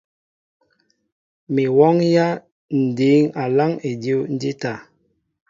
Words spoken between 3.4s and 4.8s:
aláŋ edíw ǹjíta.